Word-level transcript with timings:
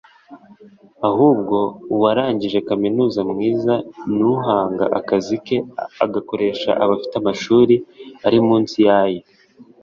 Ahubwo 1.09 1.57
uwarangije 1.95 2.59
kaminuza 2.69 3.19
mwiza 3.31 3.73
ni 4.15 4.23
uhanga 4.33 4.85
akazi 4.99 5.35
ke 5.45 5.57
agakoresha 6.03 6.69
abafite 6.83 7.13
amashuri 7.17 7.75
ari 8.27 8.39
munsi 8.47 8.77
y’aye 8.87 9.19